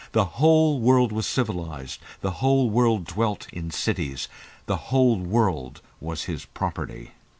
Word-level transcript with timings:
The 0.13 0.25
whole 0.41 0.79
world 0.79 1.11
was 1.11 1.27
civilised; 1.27 1.99
the 2.21 2.31
whole 2.41 2.71
world 2.71 3.05
dwelt 3.05 3.45
in 3.53 3.69
cities; 3.69 4.27
the 4.65 4.77
whole 4.89 5.19
world 5.19 5.79
was 5.99 6.23
his 6.23 6.45
property.... 6.45 7.11